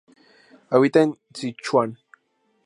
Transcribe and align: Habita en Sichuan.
Habita 0.71 1.03
en 1.03 1.11
Sichuan. 1.35 1.89